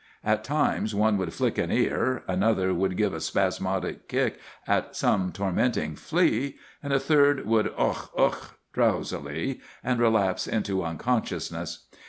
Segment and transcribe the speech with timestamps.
[0.23, 5.31] At times one would flick an ear; another would give a spasmodic kick at some
[5.31, 8.09] tormenting flea, and a third would "Ugh!
[8.17, 11.85] Ugh!" drowsily, and relapse into unconsciousness.